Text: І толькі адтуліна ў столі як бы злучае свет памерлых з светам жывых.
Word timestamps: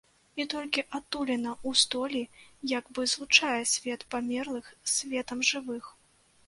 І 0.43 0.45
толькі 0.53 0.83
адтуліна 0.99 1.51
ў 1.51 1.69
столі 1.83 2.23
як 2.77 2.91
бы 2.97 3.07
злучае 3.13 3.59
свет 3.75 4.09
памерлых 4.17 4.65
з 4.75 4.89
светам 4.97 5.39
жывых. 5.51 5.97